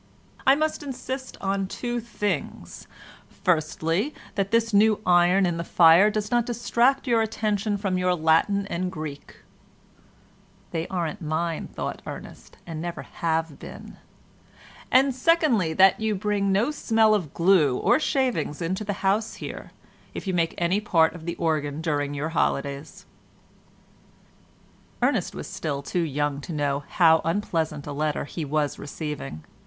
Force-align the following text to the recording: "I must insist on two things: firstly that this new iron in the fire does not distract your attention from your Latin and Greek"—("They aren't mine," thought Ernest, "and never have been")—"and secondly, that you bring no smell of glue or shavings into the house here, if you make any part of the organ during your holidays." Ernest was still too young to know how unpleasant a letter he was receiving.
"I 0.47 0.55
must 0.55 0.81
insist 0.81 1.37
on 1.41 1.67
two 1.67 1.99
things: 1.99 2.87
firstly 3.43 4.15
that 4.33 4.49
this 4.49 4.73
new 4.73 4.99
iron 5.05 5.45
in 5.45 5.57
the 5.57 5.63
fire 5.63 6.09
does 6.09 6.31
not 6.31 6.47
distract 6.47 7.05
your 7.05 7.21
attention 7.21 7.77
from 7.77 7.99
your 7.99 8.15
Latin 8.15 8.65
and 8.65 8.91
Greek"—("They 8.91 10.87
aren't 10.87 11.21
mine," 11.21 11.67
thought 11.67 12.01
Ernest, 12.07 12.57
"and 12.65 12.81
never 12.81 13.03
have 13.03 13.59
been")—"and 13.59 15.13
secondly, 15.13 15.71
that 15.73 15.99
you 15.99 16.15
bring 16.15 16.51
no 16.51 16.71
smell 16.71 17.13
of 17.13 17.35
glue 17.35 17.77
or 17.77 17.99
shavings 17.99 18.59
into 18.59 18.83
the 18.83 18.93
house 19.05 19.35
here, 19.35 19.69
if 20.15 20.25
you 20.25 20.33
make 20.33 20.55
any 20.57 20.81
part 20.81 21.13
of 21.13 21.27
the 21.27 21.35
organ 21.35 21.79
during 21.79 22.15
your 22.15 22.29
holidays." 22.29 23.05
Ernest 25.03 25.35
was 25.35 25.45
still 25.45 25.83
too 25.83 26.01
young 26.01 26.41
to 26.41 26.53
know 26.53 26.83
how 26.87 27.21
unpleasant 27.23 27.85
a 27.85 27.91
letter 27.93 28.25
he 28.25 28.43
was 28.43 28.79
receiving. 28.79 29.43